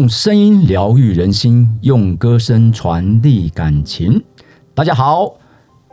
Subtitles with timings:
[0.00, 4.24] 用声音疗愈人心，用歌声传递感情。
[4.74, 5.34] 大家好，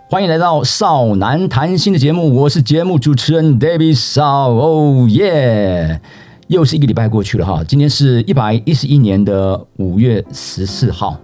[0.09, 4.51] 欢迎来到少男谈心的节目，我是节目主持人 David 少。
[4.51, 5.99] 哦耶！
[6.47, 11.19] 又是一个礼拜过去了哈，今天是一百一十一年的五月十四号，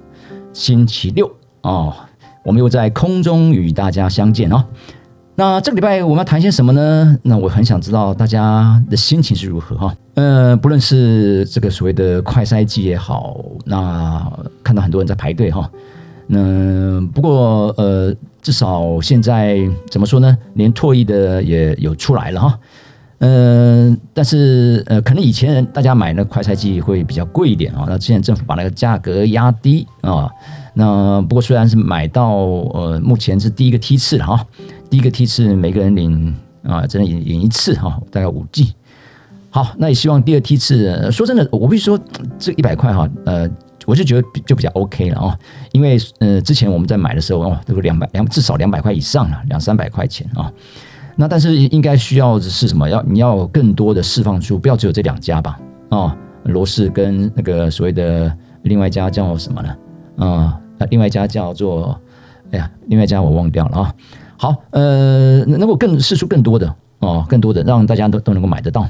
[0.51, 1.95] 星期六哦，
[2.43, 4.61] 我们又在空中与大家相见哦。
[5.35, 7.17] 那这个礼拜我们要谈些什么呢？
[7.23, 9.95] 那我很想知道大家的心情是如何哈。
[10.13, 14.31] 呃，不论是这个所谓的快筛剂也好，那
[14.63, 15.67] 看到很多人在排队哈。
[16.27, 19.57] 那不过呃，至少现在
[19.89, 20.37] 怎么说呢？
[20.53, 22.59] 连唾液的也有出来了哈。
[23.17, 27.85] 嗯，但是呃，可能以前大家买那快筛剂会比较贵一点啊。
[27.87, 30.29] 那现在政府把那个价格压低啊。
[30.75, 32.35] 那不过虽然是买到
[32.73, 34.45] 呃，目前是第一个梯次了哈。
[34.93, 38.75] 第一个梯次每个人领啊，只能领领一次哈，大概五 G。
[39.49, 41.11] 好，那也希望第二梯次。
[41.11, 41.99] 说真的，我必须说
[42.37, 43.49] 这一百块哈，呃，
[43.87, 45.39] 我就觉得就比较 OK 了啊。
[45.71, 50.53] 因为呃，之前我们在买的时候哦，都是两百两至少两百块以上了，两三百块钱啊。
[51.15, 52.87] 那但是应该需要的是什么？
[52.87, 55.59] 要你要更多的释放出，不要只有这两家吧？
[55.89, 59.75] 啊，罗氏跟那个所谓的另外一家叫什么呢？
[60.23, 61.99] 啊，另外一家叫做
[62.51, 63.95] 哎呀，另外一家我忘掉了啊。
[64.43, 68.85] 好，呃，能够更试出更多的哦，更多的让大家都都能够买得到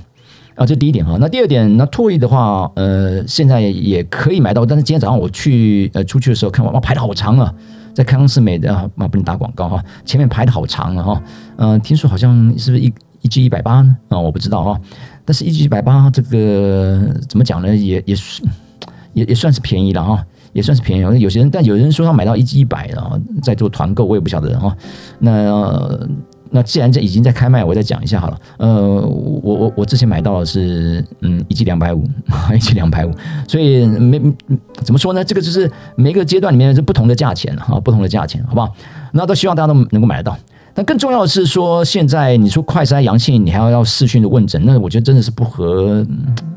[0.55, 1.15] 啊，这第一点哈。
[1.19, 7.53] 那第二点，那唾液的话，呃，现在也可以买到，但是今天早上我去呃出去的时候看，哇，排的好长啊，
[7.93, 11.23] 在康斯美的啊，不能打广告哈，前面排的好长啊哈，
[11.57, 13.95] 嗯，听说好像是不是一一 G 一百八呢？
[14.09, 14.81] 啊，我不知道哈，
[15.23, 17.75] 但是一 G 一百八这个怎么讲呢？
[17.75, 18.41] 也也是
[19.13, 20.25] 也也算是便宜了哈。
[20.53, 24.75] 也算是便宜，有些人，但有人说他买到一 G 一百的，在做团购，我也不晓得哈。
[25.19, 25.99] 那
[26.51, 28.39] 那既然这已经在开卖，我再讲一下好了。
[28.57, 32.07] 呃，我我我之前买到的是嗯一 G 两百五，
[32.55, 33.11] 一 G 两百五，
[33.47, 34.21] 所以没
[34.83, 35.23] 怎么说呢？
[35.23, 38.71] 这个就是每个阶段里面是不同的价钱哈，不同的价钱，好不好？
[39.11, 40.37] 那都希望大家都能够买得到。
[40.75, 46.05] 但更重要的是说，现在你说快筛阳性，你还要要视讯的问诊，那我觉得真的是不合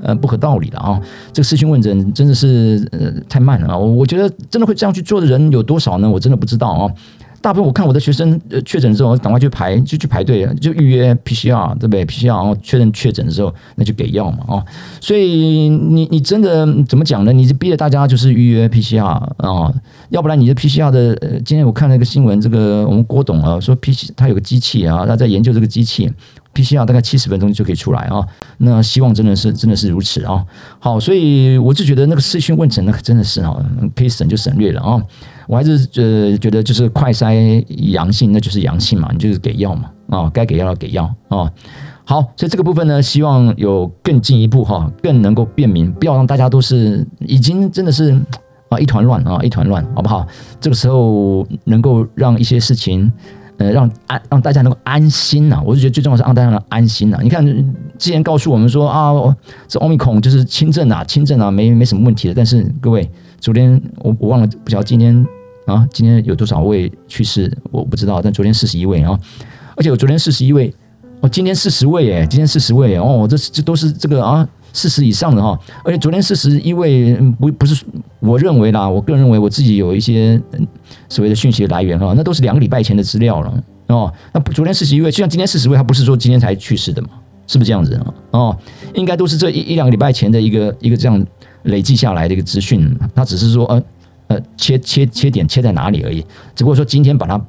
[0.03, 0.99] 呃不合道理的啊！
[1.32, 3.77] 这个视讯问诊真的是呃太慢了啊！
[3.77, 6.09] 我我觉得真的会这样去做的人有多少呢？
[6.09, 6.91] 我真的不知道啊！
[7.47, 14.65] 大部分我看我的学生呃确诊之后，赶快去排就去排队，就预约 PCR 对不对？PCR 然后确认确诊的时候，那就给药嘛啊！
[15.01, 17.33] 所以你你真的怎么讲呢？
[17.33, 19.73] 你是逼着大家就是预约 PCR 啊，
[20.09, 26.11] 要不然你的 PCR 的呃，今天我看那个新闻，这个我们郭董啊说 PC 他有个机器啊，他在研究这个机器
[26.53, 28.27] PCR 大概七十分钟就可以出来啊。
[28.59, 30.45] 那希望真的是真的是如此啊！
[30.81, 33.55] 好，所以我就觉得那个视讯问诊那可真的是啊，
[33.95, 35.01] 可以省就省略了啊。
[35.47, 41.51] 我还是呃觉得就是快筛阳性，那就是阳性嘛，你就是给药嘛啊，该给药要给药啊。
[42.09, 48.17] 好，所以这个部分呢，希望有更进一步哈，更能够便民，不要让大家都是已经真的是
[48.69, 50.25] 啊一团乱啊一团乱，好不好？
[50.61, 53.13] 这个时候能够让一些事情
[53.57, 57.19] 呃让安让大家能够安心呐，我就觉得最重要是让大家能安心呐。
[57.23, 57.45] 你看
[57.99, 59.13] 之前告诉我们说啊，
[59.67, 62.34] 这奥密孔就是轻症啊，轻症啊，没没什么问题的。
[62.34, 65.27] 但是各位，昨天我我忘了，不晓得今天。
[65.66, 67.53] 啊，今天有多少位去世？
[67.72, 69.19] 我不知道，但昨天四十一位啊，
[69.77, 70.72] 而且我昨天四十一位，
[71.21, 77.84] 哦，今天四十位哎，今天四十位哦，这这都是这个啊，四十以上的哈，而且昨天四十一位不不是
[78.21, 80.41] 我认为啦，我个人认为我自己有一些
[81.09, 87.09] 所谓的讯息来源哈，那都是两个礼拜前的资料了哦，那昨天四十一位，就像今天四十位，他不是说今天才去世的嘛，
[87.48, 88.15] 是不是这样子啊？
[88.31, 88.59] 哦，
[88.94, 91.27] 应该都是这一一两个礼拜前的一个一个这样
[91.65, 93.83] 累计下来的一个资讯，他只是说呃。
[94.29, 96.21] 呃，切切切点切在哪里而已，
[96.55, 97.41] 只不过说今天把它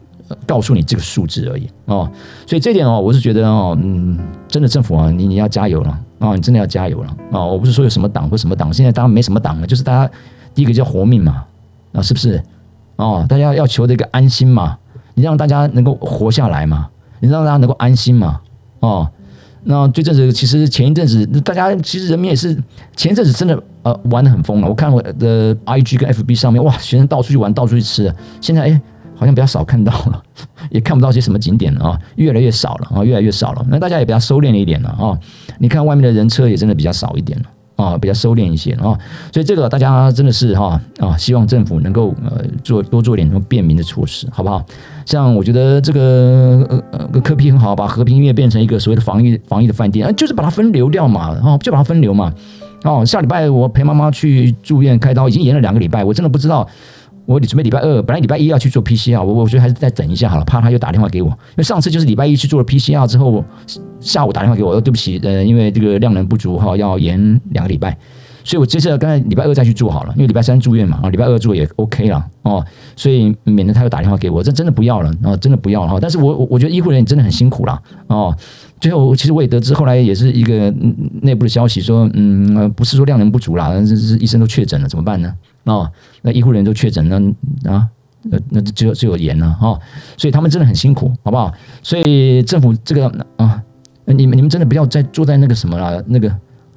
[0.46, 2.08] 告诉你这个数字而已哦，
[2.46, 7.44] 所以这点哦，我是觉得哦，嗯，真的政府啊，你你要加油了啊，你真的要加油了啊！
[7.44, 10.12] 我不是说有什么党或什么党，现在当然没什么党了，就是大家
[10.54, 11.44] 第一个叫活命嘛
[11.94, 12.44] 啊，是不是？
[12.98, 14.78] 哦，大家要求的一个安心嘛，
[15.16, 16.90] 你让大家能够活下来嘛，
[17.20, 18.42] 你让大家能够安心嘛，
[18.82, 19.10] 哦。
[19.64, 22.56] 那最阵子其实前一阵子大家其实人民也是
[22.96, 24.68] 前一阵子真的呃玩的很疯了。
[24.68, 28.14] 我看我的 I G 跟 F B 上面哇，学生到处去玩，到处去吃。
[28.40, 28.82] 现在哎，
[29.16, 30.24] 好像比较少看到了，
[30.72, 33.66] 也看不到些什么景点了啊，越来越少了啊，越来越少了。
[33.70, 35.18] 那大家也比较收敛一点了啊。
[35.60, 37.46] 你看外面的人车也真的比较少一点了。
[37.78, 38.92] 啊，比较收敛一些啊，
[39.32, 44.66] 所以这个大家真的是哈啊，希望政府能够呃做多做点什么便民的措施，好不好？
[45.06, 52.34] 像我觉得这个呃呃科批很好，把和平医院变成一个所谓的防疫防疫的饭店，啊，就是把它分流掉嘛，啊，就把它分流嘛。
[52.84, 56.68] 哦，下礼拜我陪妈妈去住院开刀，已经延了两个礼拜，我真的不知道。
[57.28, 61.28] 我准备礼拜二，本来礼拜一要去做 PCR，我我觉得还是再等一下好了，怕他又打电话给我。
[61.28, 63.44] 因为上次就是礼拜一去做了 PCR 之后，
[64.00, 67.20] 下午打电话给我，说对不起，呃，因为这个量能不足哈，要延
[67.50, 67.98] 两个礼拜。
[68.46, 72.66] 所以我接下来刚才礼拜二再去做好了，因为礼拜三住院嘛，啊，礼拜二做也 OK 了哦，
[72.96, 76.00] 所以免得他又打电话给我，这真的不要了啊，真的不要了哈。
[76.00, 77.78] 但是我我觉得医护人员真的很辛苦了
[78.08, 78.34] 哦。
[78.80, 80.74] 最后其实我也得知，后来也是一个
[81.24, 85.34] 内部的消息说，嗯，不是说量能不足啦，这是医生都确诊了，怎么办呢？
[85.68, 85.92] 哦，
[86.24, 87.88] 那医护人员都确诊了啊。
[88.30, 89.80] 呃，那就就有盐了哈，
[90.18, 91.50] 所以他们真的很辛苦，好不好？
[91.82, 93.64] 所以政府这个啊，
[94.04, 96.30] 你们你们真的不要再坐在那个什么了，那个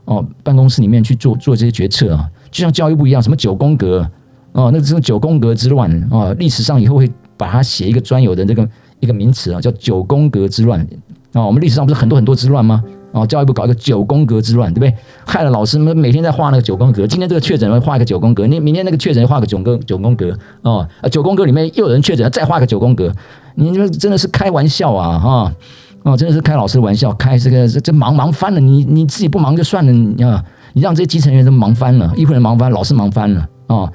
[0.05, 4.09] 哦办公室里面去做做这些决策啊，就像教育部一样，什么九宫格
[4.53, 8.69] 哦，那个是九宫格之乱啊，历史上以后会把它写一个专有的这个
[9.01, 10.87] 一个名词啊，叫九宫格之乱
[11.33, 11.45] 啊。
[11.45, 12.85] 我们历史上不是很多很多之乱吗？
[13.13, 14.95] 哦，教育部搞一个九宫格之乱，对不对？
[15.27, 17.07] 害了老师们每天在画那个九宫格。
[17.07, 23.13] 今天这个确诊会画一个九宫格，你明天那个确诊画个九宫九宫格哦，九宫格里面又有人确诊，再画个九宫格。
[23.57, 25.53] 你这真的是开玩笑啊，哈
[26.05, 28.61] 哦，真的是开老师的玩笑，开这个这忙忙翻了。
[28.61, 30.43] 你你自己不忙就算了，你啊，
[30.73, 33.91] 你让这些基层员都忙翻了，医护人忙翻，老师忙翻了啊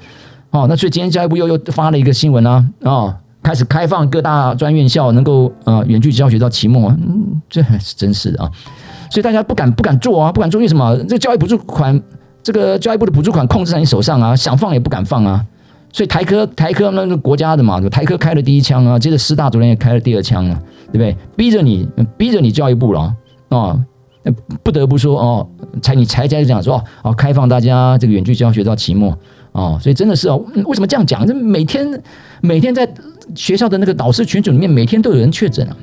[0.52, 0.66] 哦。
[0.68, 8.52] 那所以今天教育部又又发了一个新闻啊啊，开始开放各大专院校能够呃远距教学到期末，嗯，这还是真是的啊。
[9.10, 10.96] 所以大家不敢不敢做啊，不敢做，为什么？
[11.08, 12.02] 这个教育补助款，
[12.44, 15.46] 这个教育部的补助款控制在你手上啊，想放也不敢放啊。
[15.94, 20.60] 所以台科台科那个国家的嘛，台科开了第一枪啊，接着师大昨天也开了第二枪啊，
[20.92, 21.16] 对不对？
[21.38, 21.88] 逼着你，
[22.18, 23.14] 逼着你教育部了
[23.48, 23.80] 啊，
[24.62, 25.48] 不得不说哦，
[25.82, 29.18] 才你才在讲说哦，开放大家这个远距教学到期末
[29.54, 30.36] 哦，所以真的是哦，
[30.66, 31.26] 为什么这样讲？
[31.26, 31.88] 这每天
[32.42, 32.86] 每天在
[33.34, 35.78] 学校的那个导师群组里面，每天都有人确诊啊，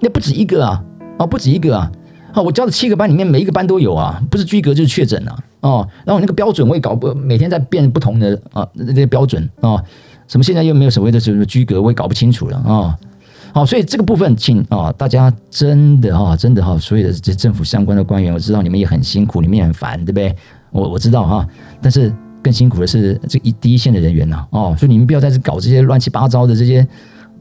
[0.00, 0.82] 那不止一个啊，
[1.18, 1.92] 哦，不止一个啊。
[2.36, 5.38] 啊，我教的七个班里面，每一个班都有啊，不是居格就是确诊啊。
[5.60, 9.82] 哦，然后那个标准我也搞不，每天在变不同的啊，这些标准啊，
[10.28, 12.94] 什么现在又没有所谓的什么居格，我也搞不清楚了啊。
[13.54, 20.36] 好，所以这个部分，请啊，大家真的哈，真的哈，所有的这政府相关的官员，我知道你们也很辛苦，你们也很烦，对不对？
[20.70, 21.48] 我我知道哈，
[21.80, 26.86] 但是更辛苦的是这一第一线的人员呐，哦，所以你们不要再搞这些乱七八糟的这些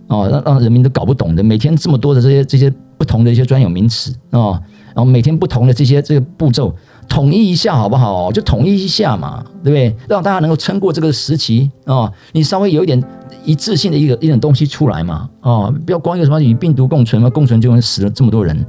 [0.07, 4.57] 哦，让让人民都搞不懂的，每天这么多的这些这些不同的一些专有名词啊。
[4.95, 6.74] 然后每天不同的这些这个步骤
[7.09, 8.31] 统一一下好不好？
[8.31, 9.95] 就统一一下嘛，对不对？
[10.07, 12.09] 让大家能够撑过这个时期啊！
[12.31, 13.03] 你稍微有一点
[13.44, 18.65] 一致性的一个一点东西出来嘛，哦，不要光一个什么与病毒共存嘛，共存就会死了这么多人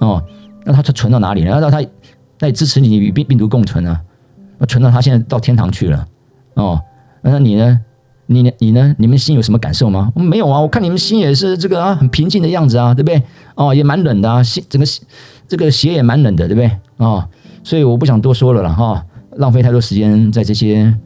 [0.00, 0.22] 哦。
[0.64, 1.58] 那他他存到哪里呢？
[1.58, 1.82] 那他
[2.38, 3.98] 那也支持你与病病毒共存啊？
[4.58, 6.06] 那存到他现在到天堂去了
[6.54, 6.78] 哦。
[7.22, 7.80] 那你呢？
[8.26, 8.50] 你呢？
[8.58, 8.94] 你呢？
[8.98, 10.12] 你们心有什么感受吗？
[10.14, 10.60] 没有啊！
[10.60, 13.20] 我看你们心也是这个啊，很平静的样子啊，对不对？
[13.56, 15.02] 哦，也蛮冷的啊，心整个心。
[15.50, 16.70] 这个鞋也蛮冷的，对不对
[17.04, 17.28] 啊？
[17.64, 19.04] 所以我不想多说了了哈，
[19.38, 20.96] 浪费太多时间在这些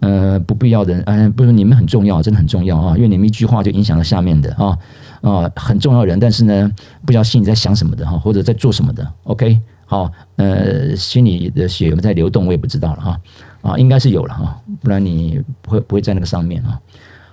[0.00, 4.76] 呃不必要的，嗯，不是你们很重要，真的很重要啊，因为你们一句话就影响了下面的啊
[5.20, 6.68] 啊，很重要人，但是呢，
[7.04, 9.08] 不知道心里在想什么的哈，或者在做什么的。
[9.22, 13.20] OK，好，呃，心里的血有没有在流动，我也不知道了哈
[13.62, 16.80] 啊，应该是有了哈，不然你不会不会在那个上面啊。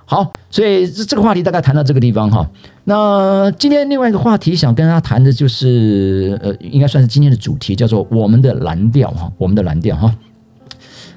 [0.05, 2.47] 好，所以这这个话题大概谈到这个地方哈。
[2.83, 10.13] 那今天另外一个话题想跟大家谈的就是，呃，应该算是今天的主题，叫做我们的蓝调哈，我们的蓝调哈。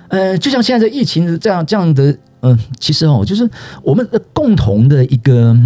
[0.08, 3.48] 呃，就像现在的疫情这样这样的，嗯，其实哦，就是
[3.82, 5.56] 我们的共同的一个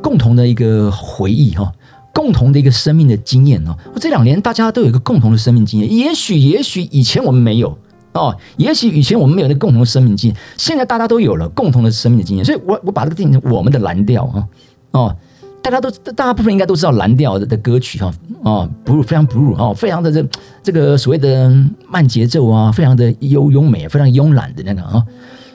[0.00, 1.72] 共同的一个回忆哈，
[2.12, 3.76] 共同的一个生命的经验哦。
[3.96, 7.76] 这两年大家都有一个共同的生命经验，也许也许以前我们没有。
[8.14, 14.48] 哦，也许以前我们没有那共同的生命经验，现在大家都有了共同的生命的经验，所以我我把这个定成我们的蓝调啊，
[14.92, 15.16] 哦，
[15.60, 20.24] 大家都大家部分应该都知道蓝调的歌曲哈，哦不入非常不入哦，非常的这
[20.62, 21.52] 这个所谓的
[21.88, 25.04] 慢节奏啊，非常的优优美，非常慵懒的那个啊，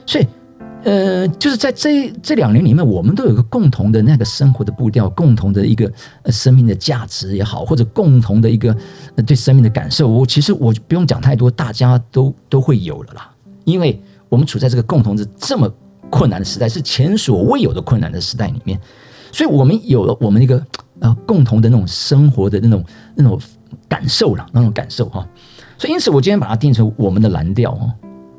[0.06, 0.26] 所以。
[0.82, 8.74] 呃，就是在这这两年里面，我们都有个共同的那个生活的步调，共同的一个呃生命的价值也好，或者共同的一个
[9.26, 10.08] 对生命的感受。
[10.08, 13.30] 我其实我不用讲太多，大家都都会有了啦。
[13.64, 15.70] 因为我们处在这个共同的这么
[16.08, 18.80] 困难的时代，是前所未有的困难的时代里面，
[19.30, 20.64] 所以我们有了我们一个
[21.00, 22.84] 呃共同的那种生活的那种
[23.14, 23.38] 那种
[23.86, 25.28] 感受了，那种感受哈。
[25.76, 27.92] 所以因此，我今天把它定成我们的蓝调哦，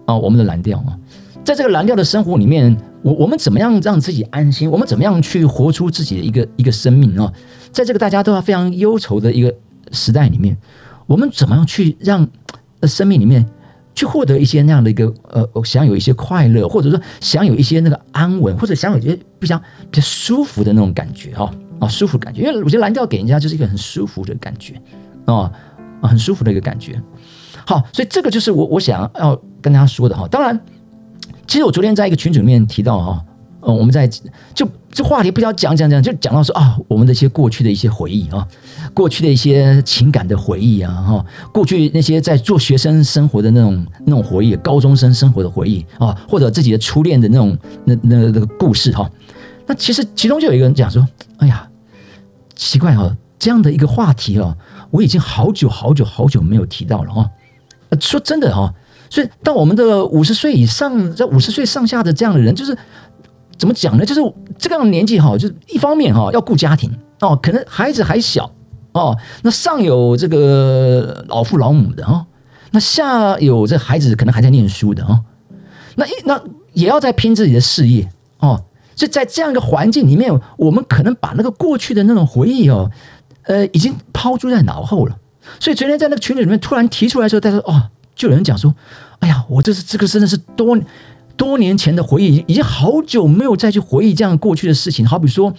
[0.08, 0.98] 啊，我们的蓝调啊。
[1.44, 4.70] 在这个蓝调的生活里面，我我们怎么样让自己安心？
[4.70, 7.32] 我们怎么样去活出自己的一个一个生命啊？
[7.72, 9.54] 在这个大家都要非常忧愁的一个
[9.92, 10.56] 时代里面，
[11.08, 12.28] 我们怎么样去让
[12.84, 13.44] 生命里面
[13.96, 19.58] 去获得一些那样的一个呃，想有一些快乐，或者说想有一些那个安稳，或者想有一些比较
[19.90, 22.44] 比较舒服的那种感觉哈啊，舒服感觉。
[22.44, 24.80] 因为我觉得蓝调给人家就是一个很舒服的感觉
[25.26, 25.52] 啊，
[26.04, 27.02] 很舒服的一个感觉。
[27.66, 30.28] 好，所以这个就是我我想要跟大家说的哈。
[30.28, 30.58] 当然。
[31.52, 33.26] 其实我昨天在一个群组里面提到哈，
[33.60, 34.08] 呃，我们在
[34.56, 38.48] 就这话题不知道讲讲讲，就讲到说啊，我们的一些过去的一些回忆啊，
[38.94, 49.12] 过去的一些情感的回忆啊，哈，过去那些在做学生生活的那种那种回忆，高中生生活的回忆啊，或者自己的初恋的那种那那那个故事哈。
[49.68, 51.06] 那其实其中就有一个人讲说，
[51.40, 51.68] 哎呀，
[52.56, 54.56] 奇怪哈，这样的一个话题哦，
[54.90, 57.30] 我已经好久好久好久没有提到了哈。
[58.00, 58.74] 说真的哈。
[59.12, 62.74] 所以，当我们的五十岁以上，在五十岁上下的这样的人，就是
[63.58, 64.06] 怎么讲呢？
[64.06, 64.22] 就是
[64.58, 66.90] 这个年纪哈，就是一方面哈要顾家庭
[67.20, 68.50] 哦，可能孩子还小
[68.94, 72.26] 哦，那上有这个老父老母的哦，
[72.72, 75.20] 那下有这孩子可能还在念书的哦，
[75.96, 76.42] 那一那
[76.72, 78.64] 也要在拼自己的事业哦。
[78.96, 82.90] 所以在这样一个环境里面，我们可能把那个过去的那种回忆哦，
[83.44, 85.18] 呃，已经抛诸在脑后了。
[85.60, 88.74] 所以昨天在那个群里面突然提出来的时候，他说：“哦。”就有人讲说
[89.20, 90.78] ：“哎呀，我这是这个真的是多
[91.36, 95.06] 多年前的回忆，已经好久没有再去回忆这样过去的事情。
[95.06, 95.52] 好比说，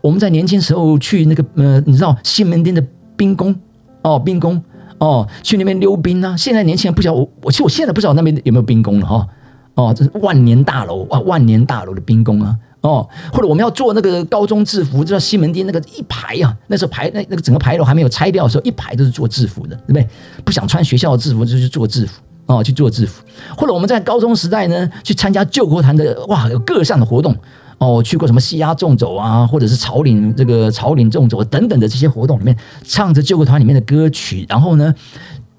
[0.00, 2.84] 我们在年轻时候去那个呃，你知道西门町的
[3.16, 3.54] 冰宫
[4.02, 4.60] 哦，冰宫
[4.98, 6.36] 哦，去那边溜冰啊。
[6.36, 9.28] 现在年轻人不晓得我，我其实我现在不知道那边有没有冰宫了哈。
[9.74, 12.56] 哦，这是万年大楼啊，万年大楼的冰宫啊。
[12.80, 20.08] 哦，或者我们要做那个高中制服，就像西门町那个一排啊，那时候排那那个整个牌楼还没有拆掉的时候，一排都是做制服的，对不对？
[20.44, 23.24] 不想穿学校的制服就去做制服哦，去做制服。
[23.56, 27.36] 或者我们在高中时代呢，去参加救国团的哇，有各项的活动
[27.78, 34.94] 哦，去过什么西鸭纵走啊，或者是草岭这个草岭纵走等等的这些活动里面，唱着救国团里面的歌曲，然后呢。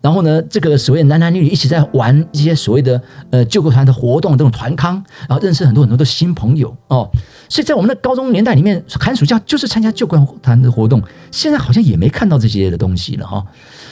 [0.02, 3.02] 然后呢，这个所谓男男女女一起在玩一些所谓的
[3.32, 7.10] 呃救国团的活动，这种团康，然后认识很多很多的新朋友哦。
[7.50, 11.04] 所以在我们的高中年代里面，寒暑假就是参加救国团的活动。
[11.32, 13.46] 现在好像也没看到这些的东西了哈。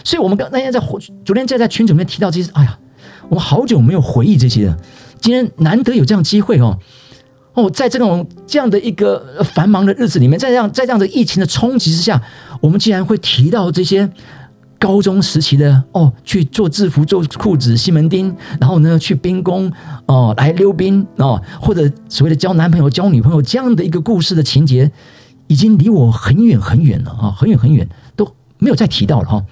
[0.06, 0.80] 所以我们刚那天在
[1.26, 2.80] 昨天在在群组里面提到这些，哎呀，
[3.28, 4.78] 我们好久没有回忆这些了。
[5.20, 6.80] 今天难得有这样机会哦
[7.54, 12.24] 哦，在这种这样的一个繁忙的日子里面，在这样在这样的疫情的冲击之下，
[12.62, 14.10] 我们竟然会提到这些。
[14.80, 19.72] 高中时期的哦，去做制服、做裤子、西门町，然后呢，去兵工
[20.06, 24.92] 哦，来溜冰哦，或者所谓的交男朋友、交女朋友这样的一个故事的情节，
[25.48, 28.28] 已经离我很远很远了啊，很远很远，都
[28.60, 29.44] 没有再提到了哈。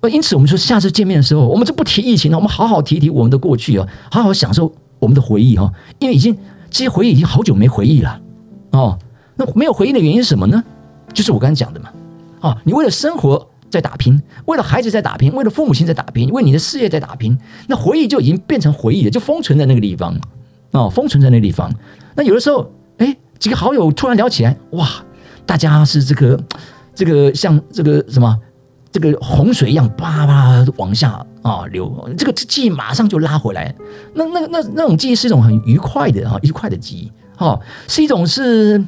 [0.00, 6.34] 呃，因此我们说下次见面的时候，我们就不提疫情了，我们好好提提我们的过去啊，好好享受我们的回忆哈，因为已经
[6.70, 8.20] 这些回忆已经好久没回忆了
[8.70, 8.98] 哦。
[9.36, 10.64] 那没有回忆的原因是什么呢？
[11.12, 11.90] 就是我刚才讲的嘛，
[12.40, 13.47] 啊，你为了生活。
[13.70, 20.18] 在打拼，为了孩子在打拼，为了父母亲在打拼，为你的事业在打拼，那回忆就已经变成回忆了，就封存在那个地方
[20.72, 21.72] 哦，封存在那个地方。
[22.14, 24.88] 那有的时候，哎，几个好友突然聊起来，哇，
[25.44, 26.40] 大家是这个
[26.94, 28.38] 这个像这个什么
[28.90, 33.74] 这个洪水一样，叭叭往下啊流，这个记忆马上就拉回来。
[34.14, 38.82] 那那那那种记忆是一种很愉快的啊，愉快的记忆，哦，是一种是。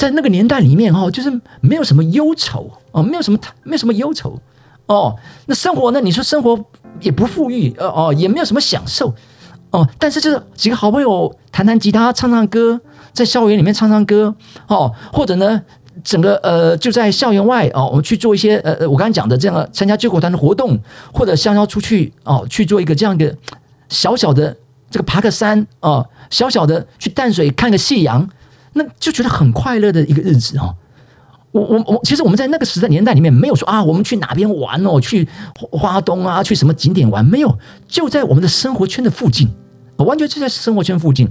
[0.00, 1.30] 在那个年代里面哈，就是
[1.60, 4.40] 没有什么忧愁哦，没有什么没有什么忧愁
[4.86, 5.14] 哦。
[5.44, 6.00] 那生活呢？
[6.00, 6.58] 你说生活
[7.02, 9.14] 也不富裕，呃哦，也没有什么享受
[9.72, 9.86] 哦。
[9.98, 12.80] 但是就是几个好朋友弹弹吉他、唱唱歌，
[13.12, 14.34] 在校园里面唱唱歌
[14.68, 15.60] 哦，或者呢，
[16.02, 20.78] 整个呃就在校园外哦，我们去做一些呃呃，我刚才讲的这样参加救国团的活动，
[21.12, 23.36] 或者相邀出去哦，去做一个这样的
[23.90, 24.56] 小小的
[24.90, 28.26] 这个爬个山哦，小小的去淡水看个夕阳。
[28.72, 30.74] 那就觉得很快乐的一个日子哦。
[31.52, 35.26] 我我我，其实我们在那个时代年代里面没有说啊，我们去哪边玩哦，去
[35.72, 37.24] 花东啊，去什么景点玩？
[37.24, 37.58] 没有，
[37.88, 39.48] 就在我们的生活圈的附近，
[39.96, 41.26] 完全就在生活圈附近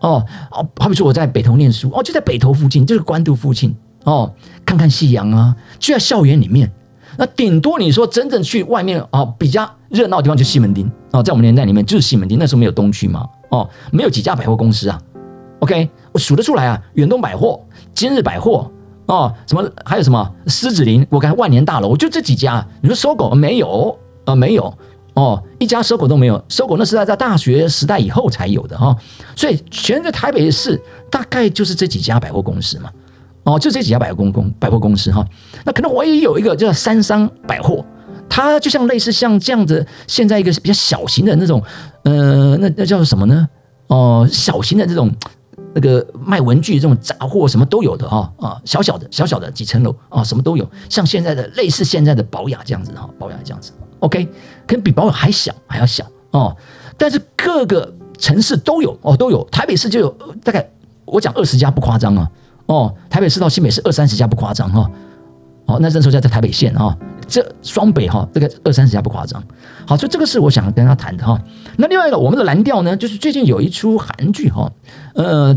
[0.00, 0.66] 哦哦。
[0.78, 4.32] 好比说我在北投念书哦，就在北投附近，就是关渡附近哦，
[4.64, 6.72] 看看夕阳啊，就在校园里面。
[7.18, 14.98] 那顶多你说真正去外面啊，比较热闹的地方就西门町哦，在我们年代里面就是西门町，那时候没有东区嘛哦，没有几家百货公司啊。
[15.60, 17.60] OK，数得出来啊，远东百货、
[17.94, 18.70] 今日百货
[19.06, 22.66] 哦，什么还有什么狮子林，我看万年大楼，就这几家。
[22.82, 24.34] 你说搜狗没有啊？
[24.34, 24.72] 没有
[25.14, 26.44] 哦，一家搜狗都没有。
[26.50, 28.94] 搜狗那是在在大学时代以后才有的哈。
[29.34, 30.78] 所以全在台北市
[31.10, 32.90] 大概就是这几家百货公司嘛。
[33.44, 35.24] 哦，就这几家百货公公百货公司哈。
[35.64, 37.82] 那可能唯一有一个叫三商百货，
[38.28, 41.62] 它就像类似像这样子，现在一个比较小型的那种，
[42.02, 43.48] 呃，那那叫什么呢？
[43.86, 45.10] 哦，小型的这种。
[45.78, 53.70] 那个卖文具这种杂货什么都有的哈啊，小小的小小的几层楼啊，什么都有，像现在的类似现在的保雅这样子哈，保雅这样子
[54.00, 54.24] ，OK，
[54.66, 56.56] 可能比保雅还小还要小哦，
[56.96, 60.10] 但是各个城市都有哦，都有，台北市就有
[60.42, 60.68] 大概
[61.04, 62.28] 我讲二十家不夸张啊，
[62.66, 64.90] 哦，台北市到新北市二三十家不夸张哈，
[65.66, 69.40] 哦，那那时候在在台北县啊，这双北哈，这个二三十家不夸张，
[69.86, 71.40] 好，所以这个是我想跟他谈的哈。
[71.76, 74.72] 那另外一个我们的蓝调呢，就是最近有一出韩剧哈，
[75.14, 75.56] 呃。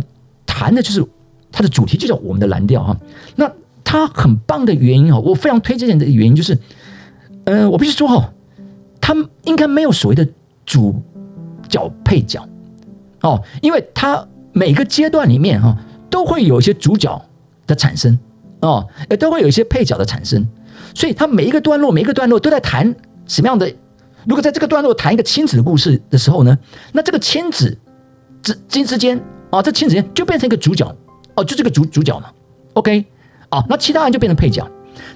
[0.54, 1.02] 谈的就是
[1.50, 2.98] 它的主题就叫我们的蓝调哈。
[3.38, 3.50] 那
[3.86, 6.58] 它很棒的原因哦，我非常推荐的原因就是，
[7.46, 8.34] 呃，我必须说哈，
[9.00, 9.16] 它
[9.46, 10.28] 应该没有所谓的
[10.66, 11.02] 主
[11.70, 12.46] 角配角
[13.22, 15.78] 哦，因为它每个阶段里面哈
[16.10, 17.26] 都会有一些主角
[17.66, 18.20] 的产生
[18.60, 20.46] 哦，也都会有一些配角的产生，
[20.94, 22.94] 所以它每一个段落每一个段落都在谈
[23.26, 23.74] 什么样的。
[24.28, 26.58] 如果在这个段落谈一个亲子的故事的时候呢，
[26.94, 27.76] 那这个亲子
[28.44, 29.20] 之之之间
[29.52, 30.84] 啊，这亲子间就变成一个主角
[31.36, 32.32] 哦，就这个主主角嘛。
[32.74, 33.06] OK，
[33.50, 34.68] 啊，那其他人就变成配角。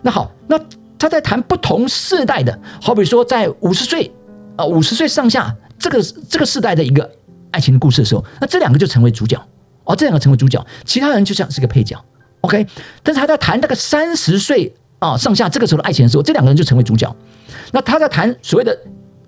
[0.01, 0.59] 那好，那
[0.99, 4.11] 他在谈不同世代的，好比说在五十岁
[4.55, 7.09] 啊，五十岁上下这个这个世代的一个
[7.51, 9.41] 爱情的故事的时候，那这两个就成为主角
[9.85, 11.99] 哦，这两个成为主角，其他人就像是个配角。
[12.41, 12.67] OK，
[13.01, 17.15] 但是他在谈那个三十岁啊上下这个时候的爱情的时候，这两个人就成为主角。
[17.71, 18.77] 那他在谈所谓的。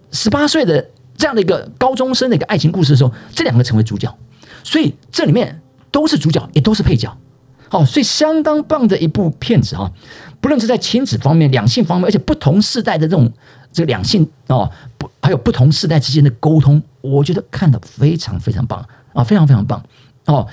[0.10, 4.12] 十八岁的这样的一个高中生的一个爱情故事的时候，这两个成为主角，
[4.68, 7.16] 所以这里面都是主角，也都是配角，
[7.70, 9.90] 好，所以相当棒的一部片子哈。
[10.42, 13.32] 不论是在亲子方面、两性方面，而且不同世代的这种
[13.72, 19.82] 这个两性哦，不还有不同世代之间的沟通，我觉得看的非常非常棒啊，非常非常棒
[20.26, 20.46] 哦。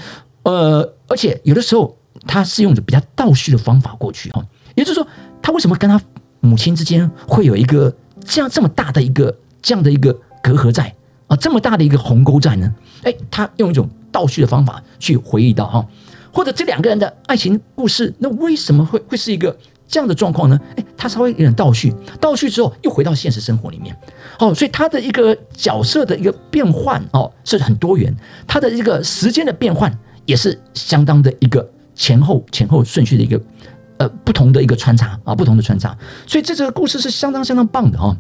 [0.45, 4.45] 呃，而且有的时候他是用着比较倒叙的方法过去哈，
[4.77, 5.07] 也就是说，
[5.43, 6.01] 他为什么跟他
[6.41, 7.93] 母亲之间会有一个
[8.25, 9.37] 这样这么大的一个。
[9.65, 10.95] 这样的一个隔阂在
[11.27, 12.71] 啊，这么大的一个鸿沟在呢？
[13.03, 15.85] 哎，他用一种倒叙的方法去回忆到哈，
[16.33, 19.57] 或者这两个人的爱情故事，那为什么会会是一个
[19.89, 20.57] 这样的状况呢？
[20.77, 23.97] 哎，他稍微有点倒叙，倒叙之后又回到现实生活里面，
[24.39, 28.15] 哦，所以他的一个角色的一个变换哦是很多元，
[28.47, 29.93] 他的一个时间的变换
[30.27, 33.41] 也是相当的一个前后前后顺序的一个
[33.99, 38.17] 呃不同的一个穿插啊，不同的穿插，所以这这个故事是相当相当棒的哈。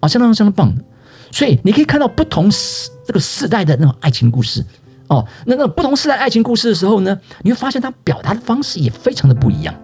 [0.00, 0.84] 啊，相当相当棒的，
[1.32, 4.64] 所以你可以看到不同世这个世代的那种爱情故事
[5.08, 5.26] 哦。
[5.46, 9.74] 那那不同时代爱情故事的时候呢，你会发现他表达的方式也非常的不一样，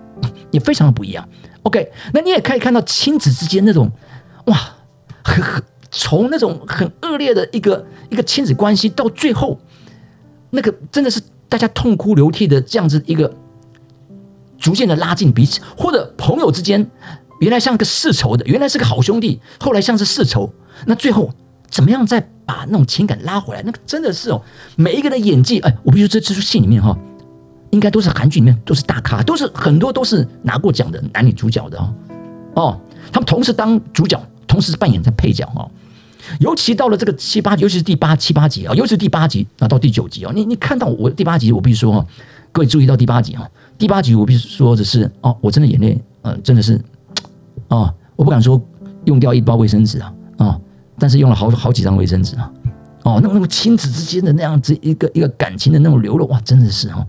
[0.51, 1.29] 也非常的不一样。
[1.63, 3.91] OK，那你也可以看到亲子之间那种
[4.47, 4.59] 哇，
[5.23, 9.59] 很很从那种很恶劣的一个一个亲子关系，到最后
[10.51, 13.33] 那个真的是大家痛哭流涕的这样子一个
[14.59, 16.91] 逐渐的拉近彼此，或者朋友之间。
[17.41, 20.55] 原来像个世仇的，原来是个好兄弟，后来像是世仇，
[20.87, 21.29] 那最后
[21.75, 23.61] 怎么样再把那种情感拉回来？
[23.65, 24.41] 那个真的是哦，
[24.77, 26.97] 每一个人的演技，哎，我必须说这这出戏里面哈，
[27.71, 31.93] 应该都是韩剧里面都是大咖，都是很多都是拿过奖的男女主角的哦，
[32.55, 35.69] 哦，他们同时当主角，同时扮演在配角哦，
[36.39, 42.07] 尤其到了这个七八，尤其是第八七八集啊，尤其是第八集啊到第九集哦，你你看到我第八集，我必须说哈，
[42.53, 46.81] 各位注意到第八集哈，第八集我必须说的是哦，我真的眼泪，呃，真的是。
[47.67, 48.61] 哦，我不敢说
[49.07, 50.61] 用掉一包卫生纸啊，啊，
[50.99, 52.51] 但是用了好好几张卫生纸啊，
[53.03, 57.07] 哦，那么那么亲子之间的那样子一个一个感情的那种流露，哇，真的是哦，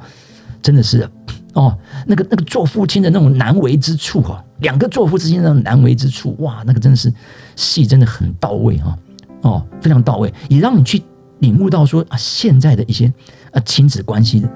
[0.62, 1.08] 真的是
[1.54, 7.14] 哦，那个那个做父亲的那种难为之处哈，两个做父之间的难为之处，哇，那个真的是
[7.56, 8.98] 戏真的很到位啊，
[9.42, 11.02] 哦，非常到位，也让你去
[11.40, 13.12] 领悟到说啊，现在的一些
[13.52, 14.50] 啊亲子关系的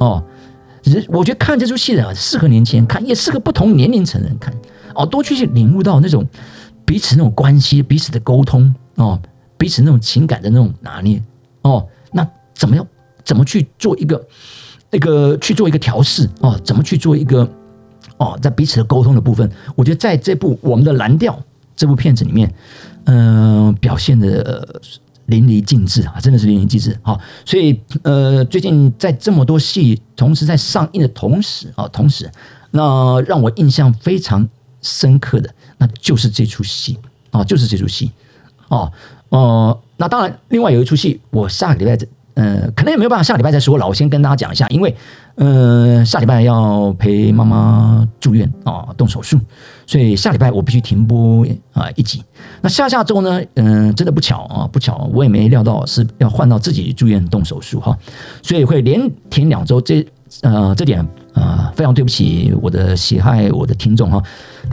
[0.00, 0.22] 哦，
[1.08, 4.54] 我觉得看这出戏的适合年轻人看，也适合不同年龄层人看。
[4.94, 6.26] 哦，多去去领悟到那种
[6.88, 9.20] 彼此那种关系、彼此的沟通哦，
[9.58, 11.22] 彼此那种情感的那种拿捏
[11.60, 12.86] 哦，那怎么样？
[13.22, 14.26] 怎么去做一个
[14.90, 16.58] 那个去做一个调试哦？
[16.64, 17.46] 怎么去做一个
[18.16, 21.34] 哦，在彼此的沟通的部分，我觉得在这部《我们的蓝调》
[21.76, 22.50] 这部片子里面，
[23.04, 24.80] 嗯，表现的
[25.26, 27.20] 淋漓尽致啊，真的是淋漓尽致啊！
[27.44, 32.30] 所以呃，最近在这么多戏同时在上映的同时啊，同时
[32.70, 34.48] 那让我印象非常。
[34.80, 36.98] 深刻的，那就是这出戏
[37.30, 38.10] 啊，就是这出戏
[38.68, 38.92] 哦，
[39.30, 43.86] 呃，那当然，另外有一出戏，我下个礼拜，呃，可能也没有办法下礼拜再说了。
[43.86, 44.94] 我先跟大家讲一下，因为，
[45.36, 49.38] 呃，下礼拜要陪妈妈住院啊，动手术，
[49.86, 52.22] 所以下礼拜我必须停播啊一集。
[52.60, 57.96] 那下下周呢，嗯，真的不巧啊，不巧，我也没料到是要换到自己住院动手术哈，
[58.42, 59.80] 所以会连停两周。
[59.80, 60.06] 这，
[60.42, 61.06] 呃，这点。
[61.34, 64.20] 啊，非常对不起我的喜爱我的听众哈，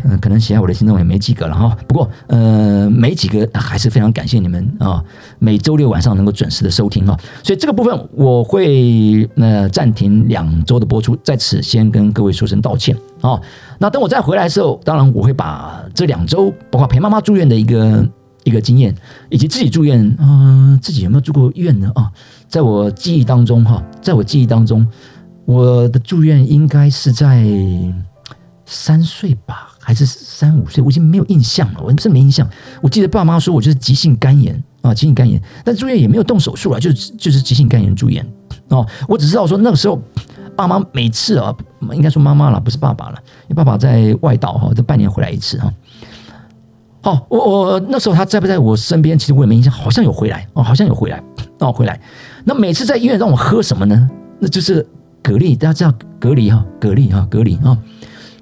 [0.03, 1.77] 嗯，可能喜爱我的听众也没几个了哈。
[1.87, 5.03] 不过，呃，没几个还是非常感谢你们啊，
[5.39, 7.17] 每周六晚上能够准时的收听哈。
[7.43, 13.39] 所以这个部分我会呃暂停两周的播出，在此先跟各位说声道歉啊。
[13.79, 18.07] 那等我再回来的时候，当然我会把这两周包括陪妈妈住院的一个
[18.43, 18.93] 一个经验，
[19.29, 22.11] 以及自己住院，嗯，自己有没有住过院呢啊？
[22.47, 24.85] 在我记忆当中哈，在我记忆当中。
[25.47, 27.45] 我的住院应该是在
[28.65, 30.83] 三岁吧，还是三五岁？
[30.83, 32.49] 我已经没有印象了，我真没印象。
[32.81, 38.25] 我记得爸妈说我就是急性肝炎啊，急性肝炎，但住院也没有动手术啊，就是就是急性肝炎住院
[38.69, 40.01] 哦，我只知道说那个时候
[40.55, 41.55] 爸妈每次啊，
[41.93, 45.71] 应该说妈妈了，不是爸爸了，因为爸爸在外岛哈，这半年回来一次哈。
[47.01, 49.15] 好，我我那时候他在不在我身边？
[49.15, 51.23] 其实我也没印象，好像有回来哦，好像有回来
[51.59, 52.01] 那哦，回来。
[52.43, 54.09] 那每次在医院让我喝什么呢？
[54.39, 54.83] 那就是
[55.23, 57.77] 蛤蜊，大家知道蛤蜊哈，蛤蜊哈，蛤蜊啊，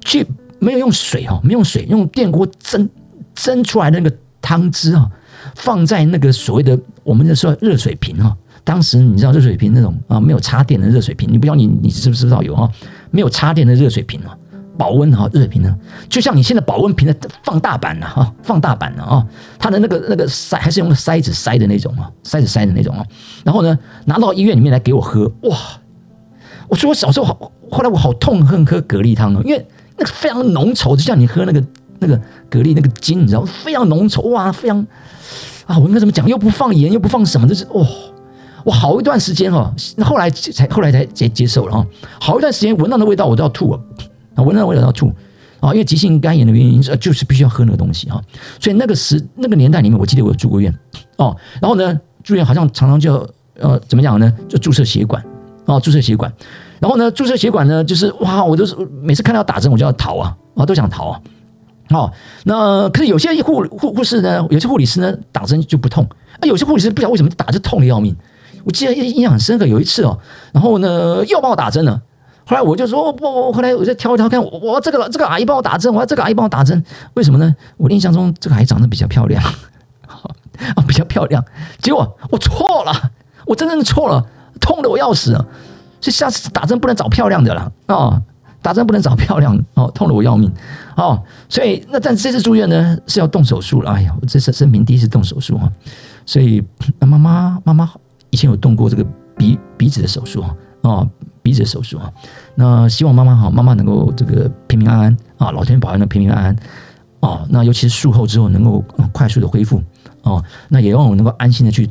[0.06, 0.26] 去
[0.64, 2.90] 没有用水哈，没用水，用电锅蒸
[3.36, 5.10] 蒸出来的那个汤汁啊，
[5.56, 8.36] 放在那个所谓的我们的说热水瓶哈。
[8.64, 12.72] 当时你知道热水瓶那种啊，没有插电的热水瓶，你不知道你你知不知道有哈？
[13.12, 14.38] 没有插电的热水瓶啊。
[14.76, 15.78] 保温哈热水瓶呢，
[16.10, 19.28] 就像你现在保温瓶的放大版了哈，放大版了啊，
[19.60, 23.06] 它的那个那个塞还是用塞子塞的那种啊，塞子塞的那种啊。
[23.44, 25.56] 然后呢，拿到医院里面来给我喝，哇！
[26.68, 29.64] 我说我小时候好，后来我好痛恨喝蛤蜊汤哦，因为
[29.98, 31.64] 那个非常浓稠，就像你喝那个
[32.00, 32.16] 那个
[32.50, 34.86] 蛤蜊那个筋，你知道非常浓稠哇，非常
[35.66, 36.28] 啊，我应该怎么讲？
[36.28, 37.86] 又不放盐，又不放什么，就是哦，
[38.64, 41.86] 我好一段时间哦，后来才后来才接接受了啊，
[42.20, 43.80] 好一段时间闻到那味道我都要吐啊。
[44.36, 45.14] 啊，闻到味道要吐
[45.60, 45.72] 啊！
[45.74, 48.20] 因为急性肝炎的原因，就是必须要喝那个东西哈。
[48.60, 50.74] 所以那个时那个年代里面，我记得我有住过院
[51.18, 51.38] 哦。
[51.62, 53.30] 然后呢，住院好像常常就
[53.60, 54.34] 呃怎么讲呢？
[54.50, 55.24] 就注射血管
[55.66, 56.34] 哦，注射血管。
[56.84, 61.22] 然后呢，注射血管呢，就是哇，我都是每次看到打针，我就要逃啊我，都想逃啊。
[61.92, 62.12] 哦，
[62.44, 66.04] 那可是有些护护护士呢，有些护理师呢，打针就不痛
[66.42, 66.44] 啊。
[66.44, 68.14] 有些护理师不知道为什么打就痛的要命。
[68.66, 70.20] 我记得印象很深刻，有一次哦，
[70.52, 72.02] 然后呢又帮我打针了。
[72.46, 77.56] 后来我就说不，后来我再挑一挑看，我我这个这个阿姨帮我打针，我要这个阿姨帮我打针，为什么呢？
[77.78, 79.42] 我印象中这个阿姨长得比较漂亮，
[80.06, 81.42] 啊， 比较漂亮。
[81.82, 82.92] 结果我错了，
[83.46, 84.26] 我真正的错了，
[84.60, 85.34] 痛的我要死。
[86.04, 88.22] 所以下次打针不能找漂亮的了啊，
[88.62, 90.52] 打针不能找漂亮的哦，痛的我要命
[90.98, 91.24] 哦。
[91.48, 95.72] 所以那但这次住院呢是要动手术了，哎呀，我这是生平第一次动手术啊。
[96.26, 96.62] 所以
[97.00, 97.90] 那妈妈妈妈
[98.32, 99.06] 以前有动过这个
[99.38, 100.44] 鼻鼻子的手术
[100.82, 101.08] 啊。
[101.42, 102.10] 鼻子的手术啊，
[102.56, 106.56] 那希望妈妈好，妈妈能够这个平平安安啊，老天保佑能平平安安
[107.20, 107.46] 哦。
[107.50, 109.84] 那尤其是术后之后能够快速的恢复
[110.22, 111.90] 哦，那也让我能够安心的去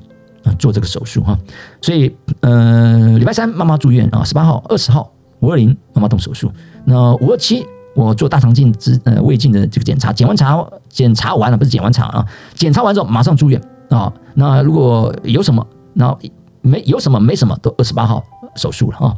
[0.58, 1.38] 做这个手术哈。
[1.82, 6.52] 所以呃，礼拜三妈妈住院啊，十八号、二十号五二零妈妈动手术，
[6.84, 14.12] 那五二七我做大肠镜之呃胃镜的这个检查，检完查检查完了不是检完查啊，检查完之后马上住院啊。
[14.34, 16.16] 那如果有什么，那
[16.60, 18.22] 没有什么没什么都二十八号。
[18.54, 19.16] 手术了啊，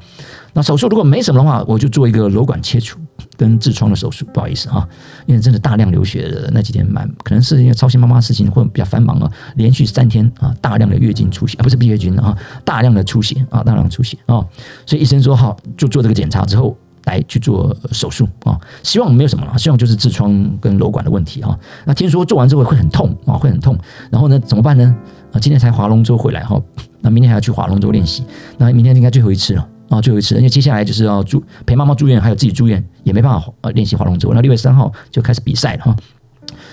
[0.52, 3.00] 那手术如果没什么的话，我就做一个瘘管切除
[3.36, 4.26] 跟痔疮的手术。
[4.32, 4.88] 不好意思啊，
[5.26, 14.44] 因为真的大量流血的那几天蛮，可能是因为操心妈妈事情或者比较繁忙啊，连续三天啊，大量的月经出血啊，不是闭月经啊，大量的出血啊，大量出血啊，
[14.86, 21.58] 所以医生说好就做这个检查之后来去做手术啊，希望没有什么了，希望就是痔疮跟瘘管的问题啊。
[21.84, 23.78] 那听说做完之后会很痛啊，会很痛，
[24.10, 24.96] 然后呢怎么办呢？
[25.32, 26.60] 啊，今天才划龙舟回来哈。
[27.00, 28.24] 那明天还要去划龙舟练习，
[28.56, 34.32] 那明天应该最后一次了啊，最后一次，因为接下来就是要住陪妈妈住院，还有自己住院，也没办法呃练习划龙舟。
[34.34, 35.96] 那六月三号就开始比赛了哈。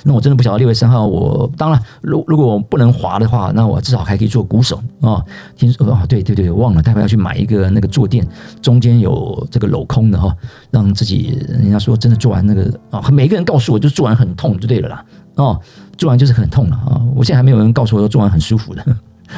[0.03, 5.23] 那我真的不晓得六月三号我当然，如如果我不能划的话，那我至少还可以做鼓手啊。
[5.55, 8.27] 听说啊，对对对，忘了，待会要去买一个那个坐垫，
[8.61, 10.35] 中间有这个镂空的哈，
[10.71, 15.05] 让自己人家说真的做完那个啊，每个人告诉我就做完很痛就对了啦
[15.35, 15.59] 哦，
[15.97, 17.01] 做完就是很痛了啊。
[17.15, 18.83] 我现在还没有人告诉我说做完很舒服的。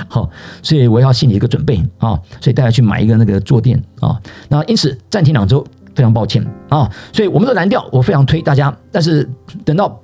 [0.08, 0.29] 好，
[0.62, 4.19] 所以我要心里一个准备啊，所以大家去买一个那个坐垫啊。
[4.49, 6.89] 那因此暂停两周，非常抱歉啊。
[7.12, 9.29] 所以我们的蓝调我非常推大家，但是
[9.63, 9.99] 等到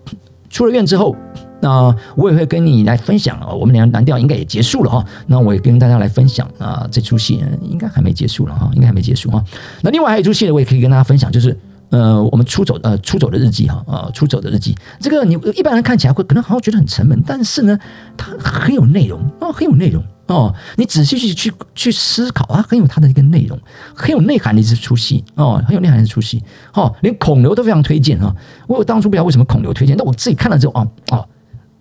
[0.50, 1.16] 出了院之后，
[1.62, 3.48] 那我也会跟你来分享啊。
[3.50, 6.88] 我们两个蓝调应该也结束了哈，那我也跟大家来分享啊。
[6.92, 9.44] 这出戏应该还没结束了哈，应该还没结束哈。
[9.82, 11.58] 那另外还有一出戏呢，我也可以跟大家分享，就是。
[11.90, 17.78] 呃，我们出走呃出走的日记哈啊，出走的日记，这个你一般人看起来会可能好像觉得很沉闷，但是呢，
[18.16, 20.54] 它很有内容哦，很有内容哦。
[20.76, 23.60] 你仔细去去去思考啊，很有它的一个内容，
[23.96, 26.96] 很有内涵的一出戏哦，很有内涵的一出戏哦。
[27.02, 28.36] 连孔刘都非常推荐啊。
[28.68, 31.26] 我当初不知道为什么孔刘推荐，但我自己看了之后啊啊。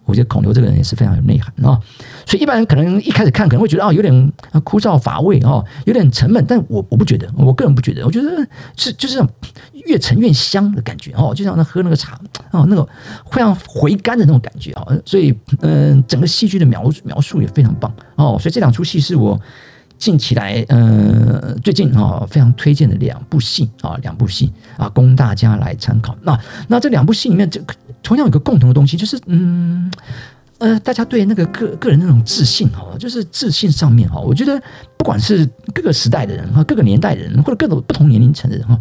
[0.09, 1.79] 我觉得孔刘这个人也是非常有内涵啊，
[2.27, 4.33] 所以一般人可能一开始看可能会觉得啊有点
[4.65, 8.29] 枯燥乏味啊，有点沉闷，但我我不觉得，我个人不觉得，我觉得
[8.75, 9.23] 是就是
[9.87, 12.19] 越沉越香的感觉哦，就像那喝那个茶
[12.51, 12.89] 哦，那个
[13.31, 19.39] 非常回甘的那种感觉啊，所以嗯，整个戏剧的描描述也非常棒哦，所以这两出戏是我
[19.99, 26.17] 近期来嗯最近啊非常推荐的两部戏啊，两部戏啊供大家来参考。
[26.23, 27.75] 那那这两部戏里面这个。
[28.03, 29.91] 同样有个共同的东西，就是嗯
[30.59, 34.61] 呃，大家对那个个个人那种自信哈，就是自信上面哈，我觉得
[34.97, 38.77] 不管是各个时代的人哈，各个年代的人或者各种不同年龄层的人哈，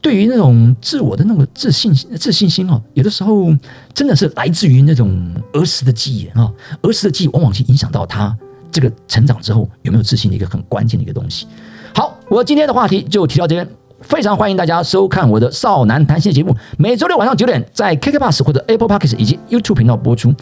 [0.00, 3.52] 对于那种自我的那种自信自信心哈，有的时候
[3.92, 6.48] 真的是来自于那种儿时的记忆啊，
[6.82, 8.36] 儿时的记忆往往去影响到他
[8.70, 11.48] 这个成长之后有没有自信的一个很关键的一个东西。
[11.92, 13.68] 好，我今天的话题就提到这边，
[14.08, 20.32] 非常欢迎大家收看我的少男谈心节目，每周六晚上九点在 KK Bus 或者 Apple Podcast 以及 YouTube 频道播出，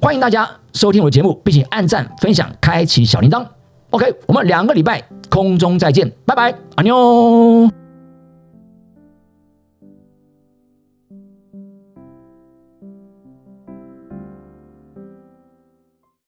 [0.00, 3.44] 欢迎大家收听我的节目，并且按赞、分享、开启小铃铛。
[3.90, 7.77] OK，我们两个礼拜空中再见，拜拜，阿妞。